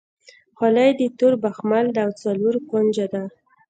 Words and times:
خولۍ 0.57 0.89
د 0.99 1.01
تور 1.17 1.33
بخمل 1.43 1.85
ده 1.95 2.01
او 2.05 2.11
څلور 2.21 2.55
کونجه 2.69 3.05
ده. 3.13 3.23